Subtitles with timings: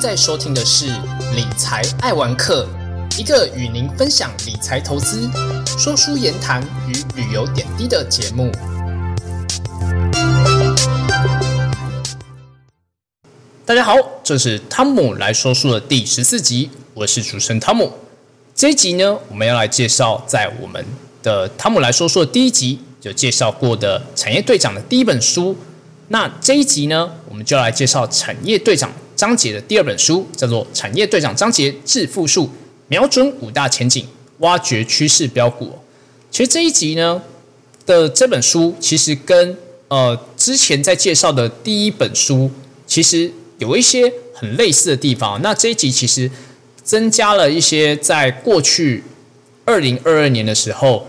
[0.00, 0.86] 在收听的是
[1.34, 2.68] 《理财爱玩客》，
[3.20, 5.28] 一个与您分享理财投资、
[5.76, 8.52] 说书言谈与旅游点滴的节目。
[13.66, 17.92] 大家好，这是汤姆来说书的第十四集，我是主持人汤姆。
[18.54, 20.84] 这一集呢，我们要来介绍在我们
[21.24, 25.56] 的汤姆来说书的第一集就介绍过的产业队长的第一本书。
[26.06, 28.92] 那这一集呢，我们就来介绍产业队长。
[29.18, 32.44] 章节的第二本书叫做《产业队长章节致富术》，
[32.86, 34.06] 瞄准五大前景，
[34.38, 35.72] 挖掘趋势标股。
[36.30, 37.20] 其实这一集呢
[37.84, 42.48] 的这本书，其实跟呃之前在介绍的第一本书，
[42.86, 45.42] 其实有一些很类似的地方。
[45.42, 46.30] 那这一集其实
[46.84, 49.02] 增加了一些在过去
[49.64, 51.08] 二零二二年的时候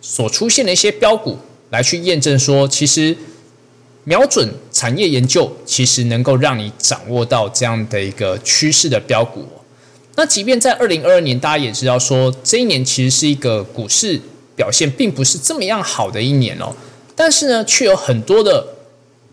[0.00, 1.38] 所出现的一些标股，
[1.70, 3.16] 来去验证说，其实。
[4.08, 9.46] 瞄准产业研究，其实能够让你掌握到这样的一个趋势的标股。
[10.16, 14.18] 那即便在二零二二年，大家也知道说，这一年其实是一个股市
[14.56, 16.74] 表现并不是这么样好的一年哦。
[17.14, 18.66] 但是呢，却有很多的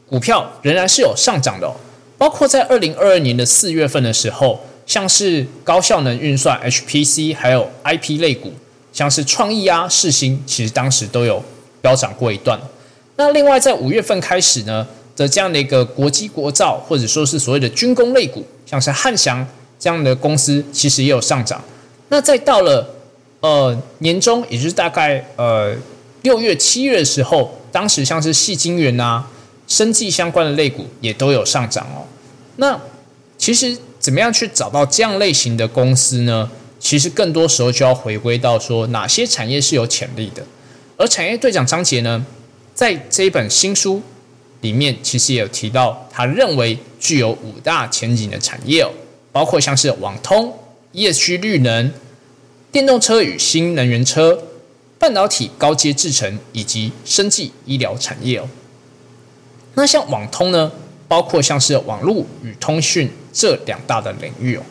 [0.09, 1.73] 股票仍然是有上涨的哦。
[2.17, 8.51] 包括在二零二二年的四月份的时候，像是高效能运算 HPC，还有 IP 类股，
[8.91, 11.41] 像是创意啊、世星，其实当时都有
[11.81, 12.59] 飙涨过一段。
[13.17, 14.85] 那另外，在五月份开始呢
[15.15, 19.45] 的这样的一个国际国造，或者说是所谓的军工类股，像是汉翔
[19.79, 21.63] 这样的公司，其实也有上涨。
[22.09, 22.87] 那再到了
[23.39, 25.73] 呃年中，也就是大概呃
[26.23, 29.25] 六月、七月的时候，当时像是细晶圆啊、
[29.67, 32.03] 生技相关的类股也都有上涨哦。
[32.57, 32.79] 那
[33.37, 36.49] 其实怎么样去找到这样类型的公司呢？
[36.77, 40.43] 其实更多时候就要回归到说哪些产业是有潜力的，
[40.97, 42.23] 而产业队长章节呢？
[42.75, 44.01] 在这一本新书
[44.59, 48.91] 里面，其实也有提到，他认为具有五大前景的产业哦，
[49.31, 50.53] 包括像是网通、
[50.93, 51.89] ESG 绿能、
[52.73, 54.43] 电动车与新能源车、
[54.99, 58.49] 半导体高阶制程以及生技医疗产业哦。
[59.75, 60.69] 那像网通呢，
[61.07, 64.63] 包括像是网络与通讯这两大的领域哦。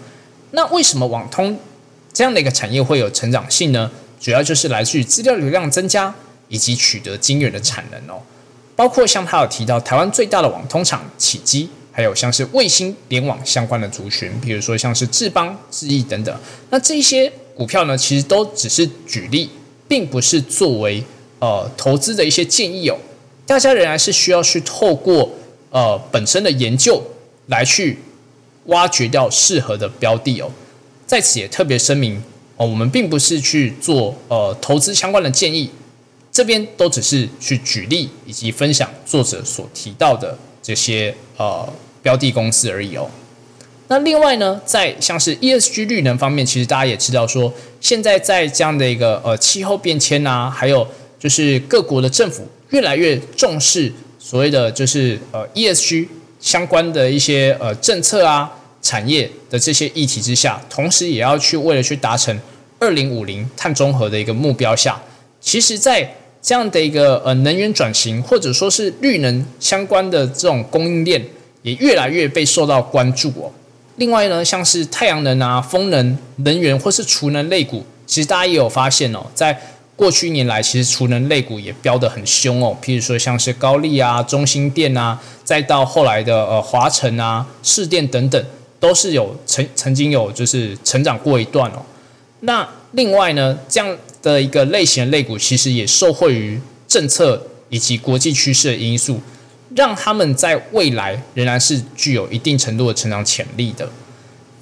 [0.51, 1.59] 那为什么网通
[2.13, 3.91] 这样的一个产业会有成长性呢？
[4.21, 6.15] 主要就是来自于资料流量增加。
[6.49, 8.21] 以及取得晶圆的产能哦，
[8.77, 16.37] 包括像他有提到台湾最大的网通厂启基，还有像是卫星联网相关的族群，比如说像是智邦、智毅等等。
[16.71, 19.49] 那这些股票呢，其实都只是举例，
[19.87, 21.03] 并不是作为
[21.39, 22.97] 呃投资的一些建议哦。
[23.47, 25.31] 大家仍然是需要去透过
[25.71, 27.03] 呃本身的研究
[27.47, 27.99] 来去
[28.67, 30.51] 挖掘掉适合的标的哦。
[31.07, 32.21] 在此也特别声明
[32.57, 35.71] 哦，我们并不是去做呃投资相关的建议。
[36.35, 41.73] 这边都只是去举例以及分享作者所提到的这些呃
[42.03, 43.09] 标的公司而已哦。
[43.87, 50.85] 那另外呢，在像是 ESG 绿能方面，其实大家也知道说，现在在这样的一个呃气候变迁啊，还有
[51.21, 56.09] 就是各国的政府越来越重视所谓的就是呃 ESG
[56.41, 58.53] 相关的一些呃政策啊、
[58.83, 62.37] 产业的这些议题之下，同时也要去为了去达成
[62.81, 65.01] 二零五零碳中和的一个目标下，
[65.41, 66.13] 其实，在
[66.45, 71.25] 这样的一个呃能源转型，或者说是绿能相关的这种供应链，
[71.63, 73.51] 也越来越被受到关注哦。
[73.97, 79.59] 另外呢，像是太阳能啊、风能、能源或是储能类股，其实大家也有发现哦，在
[79.97, 82.77] 过去一年来，其实储能类股也飙得很凶哦。
[82.83, 88.45] 譬如说像是高丽啊、中兴电啊，再到后来的呃华晨啊、市电等等，
[88.79, 91.81] 都是有曾曾经有就是成长过一段哦。
[92.41, 93.97] 那另外呢，这样。
[94.25, 99.21] 的一个类型的类股，其实也受惠于政策以及国际趋势的因素，
[99.77, 103.87] 让他们在未来仍然是具有一定程度的成长潜力的。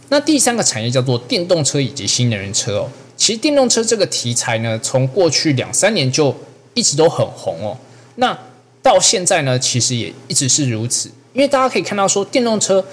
[0.09, 2.91] 那第三个产业叫做电动车以及新能源车哦。
[3.17, 6.37] 其实电动车这个题材呢，从过去两三年就
[6.75, 7.79] 一直都很红哦。
[8.17, 8.37] 那
[8.82, 12.85] 到现在呢，其实也一直是如此，因为大家可以看到说，电动车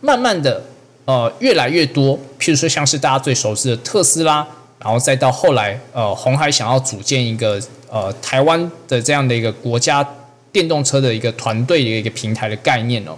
[0.00, 0.64] 慢慢的
[1.04, 4.44] 呃越来越多，譬如说像是大家最熟悉的特斯拉。
[4.82, 7.60] 然后再到后来，呃，红海想要组建一个
[7.90, 10.06] 呃台湾的这样的一个国家
[10.50, 13.16] 电动车的一个团队的一个平台的概念哦。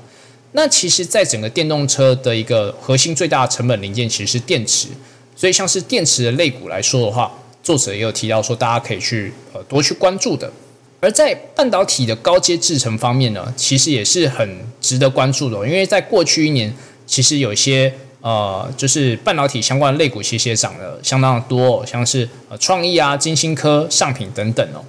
[0.53, 4.88] 那其实，在整个电动车的一个核心最大的成本零件，其实是电池。
[5.35, 7.32] 所以，像是电池的类股来说的话，
[7.62, 10.53] 作者也有提到说，大家可以去呃多去关注的。
[11.00, 16.73] 而在半导体的高阶制程方面呢，其实也是很值得关注的，因为在过去一年，
[17.06, 24.82] 其实有些呃，就是半导体相关的类股，其实也涨了相当的多，像是呃创意啊、金星科、上品等等哦。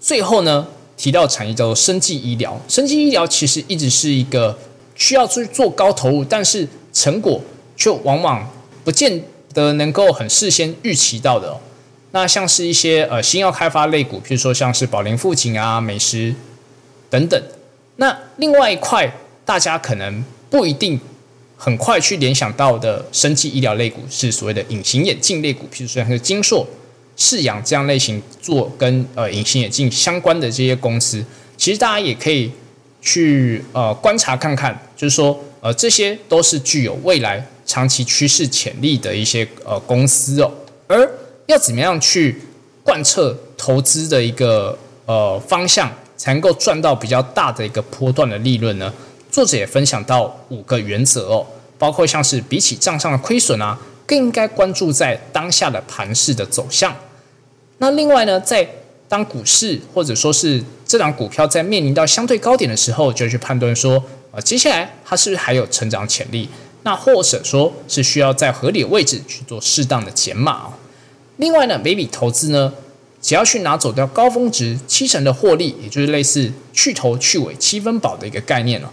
[0.00, 0.66] 最后呢，
[0.96, 4.58] 提到产业叫做生技医疗，生技医疗其实一直是一个。
[4.96, 7.40] 需要去做高投入，但是成果
[7.74, 8.46] 却往往
[8.84, 9.22] 不见
[9.54, 11.48] 得能够很事先预期到的。
[11.48, 11.58] 哦
[12.10, 16.34] 那像是一些呃新药开发类股，譬如说像是宝林富锦啊、美食
[17.08, 17.42] 等等。
[17.96, 19.10] 那另外一块
[19.46, 21.00] 大家可能不一定
[21.60, 26.66] 很快去联想到的生技医疗类股，是所谓的隐形眼镜类股，譬如说像是金硕、
[27.16, 31.22] 视阳这样类型做跟呃隐形眼镜相关的这些公司，
[31.58, 32.50] 其实大家也可以。
[33.02, 40.52] 去呃观察看看，就是说呃这些都是具有未来长期趋势潜力的一些呃公司哦。
[40.86, 41.10] 而
[41.46, 42.38] 要怎么样去
[42.84, 48.92] 贯彻投资的一个呃方向，才能够赚到比较大的一个波段的利润呢？
[49.30, 51.46] 作者也分享到五个原则哦，
[51.78, 56.94] 包括像是比起账上的亏损啊，更应该关注在当下的盘势的走向。
[57.78, 58.68] 那另外呢，在
[59.08, 66.48] 当股市或者说是这档股票在面临到相对高点的时候，就去判断说，呃，接下来它是不是还有成长潜力？
[66.82, 70.72] 那或者说是需要在合理的位置去做适当的减码哦。
[71.36, 72.72] 另外呢，每笔投资呢，
[73.20, 78.90] 只要去拿走掉高峰值七成的获利，也就是类似去头去尾七分饱的一个概念了。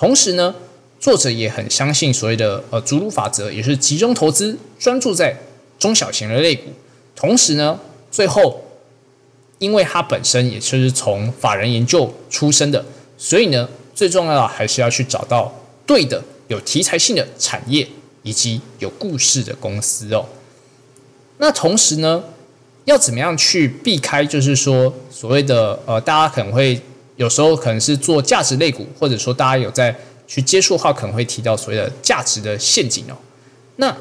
[0.00, 0.54] 同时呢，
[0.98, 5.36] 作者也很相信所谓的呃主鲁法则，也是集中投资，专注在
[5.78, 6.62] 中小型的类股。
[7.14, 7.78] 同时呢，
[8.10, 8.64] 最后。
[9.58, 12.82] 因为它本身也就是从法人研究出身的，
[13.18, 15.54] 所以呢，最重要的还是要去找到
[15.86, 17.86] 对的、有题材性的产业
[18.22, 20.24] 以及有故事的公司哦。
[21.36, 22.24] 那同时呢，
[22.86, 26.80] 要怎么样去避开，就是说所谓的呃，大家可能会
[27.20, 29.94] 有时候可能是做价值类股，或者说大家有在
[30.26, 33.14] 去接触的话，可能会提到所谓的价值的陷阱哦。
[33.76, 33.94] 那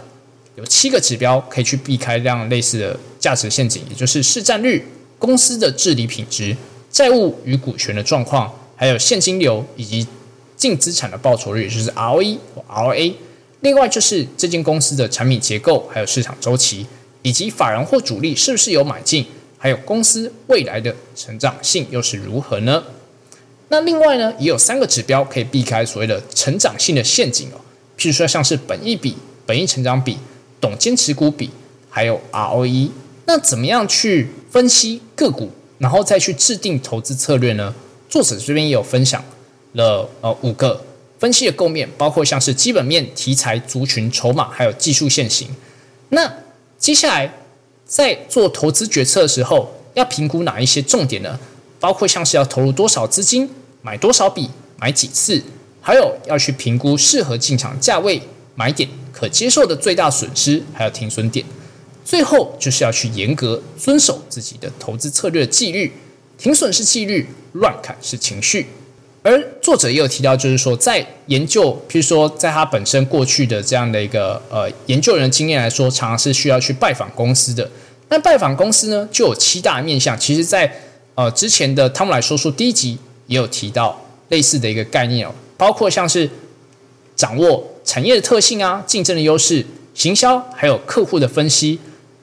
[0.56, 4.86] 有七个指标可以去避开这样类似的价值陷阱，也就是市占率。
[5.18, 6.56] 公司的治理品质、
[6.90, 10.08] 债务与股权的状况，还有现金流以及
[10.56, 13.14] 净资产的报酬率，也就是 ROE 或 ROA。
[13.60, 16.88] 另外就是这间公司的产品结构，还有市场周期，
[17.22, 19.26] 以及法人或主力是不是有买进，
[19.58, 22.82] 还有公司未来的成长性又是如何呢？
[23.70, 27.62] 那另外呢，也有三个指标可以避开所谓的成长性的陷阱哦，
[27.98, 30.18] 譬如说像是本益比、本益成长比、
[30.60, 31.50] 董监持股比，
[31.90, 32.90] 还有 ROE。
[33.26, 34.28] 那怎么样去？
[34.50, 37.72] 分析个股，然后再去制定投资策略呢？
[38.10, 39.24] 作者这边也有分享
[39.74, 40.84] 了呃五个
[41.20, 45.48] 分析的构面，包括像是基本面、题材、族群、筹码，还有技术线型。
[46.10, 46.34] 那
[46.80, 47.32] 接下来
[47.86, 51.40] 在做投资决策的时候，要评估哪一些重点呢？
[51.80, 53.50] 包括像是要投入多少资金，
[53.82, 55.42] 买多少笔，买几次，
[55.82, 58.22] 还有要去评估适合进场价位、
[58.56, 61.46] 买点、可接受的最大损失，还有停损点。
[62.04, 65.94] 最后就是要去严格遵守自己的投资策略纪律，
[66.38, 68.66] 停损是纪律，乱砍是情绪。
[69.22, 77.70] 而作者也有提到，就是说在研究，譬如说在他本身过去的这样的一个呃研究人经验来说，常常是需要去拜访公司的。
[78.08, 80.18] 那拜访公司呢，就有七大面向。
[80.18, 80.74] 其实，在
[81.20, 82.98] 呃之前的汤姆来说说第一集
[83.28, 86.30] 也有提到类似的一个概念哦，包括像是
[87.14, 91.78] 掌握产业的特性啊、竞争的优势、行销，还有客户的分析。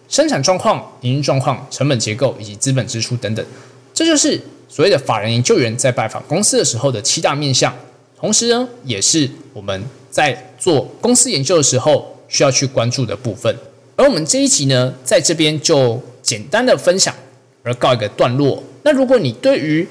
[0.09, 3.45] 生产状况、营运状况、成本结构以及资本支出等等，
[3.93, 7.75] 这就是所谓的法人研究员在拜访公司的时候的七大面向。
[8.19, 13.55] 同时呢，也是我们在做公司研究的时候需要去关注的部分。
[13.97, 17.15] 而我们这一集呢，在这边就简单的分享
[17.63, 18.63] 而告一个段落。
[18.87, 19.85] 那如果你对于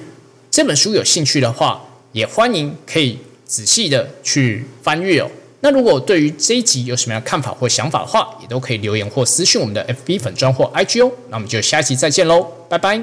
[0.50, 5.28] 这本书有兴趣的话，也欢迎可以仔细的去翻阅哦。
[5.60, 11.12] 那如果对于这一集有什么样的看法或想法的话，也都可以留言或私信我们的 FB 粉专或 IG 哦。
[11.28, 12.96] 那我们就下一集再见喽，拜拜。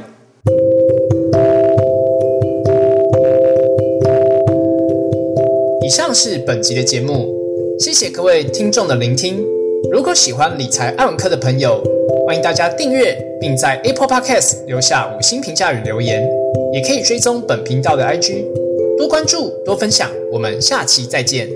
[5.86, 7.32] 以上是本集的节目，
[7.80, 9.46] 谢谢各位听众的聆听。
[9.92, 11.84] 如果喜欢理财爱文课的朋友，
[12.26, 16.28] 欢迎大家订阅，并在 Apple Podcast 留下五星评价与留言，
[16.74, 18.46] 也可以追踪本频道的 IG，
[18.98, 20.10] 多关注多分享。
[20.32, 21.48] 我们下期再见。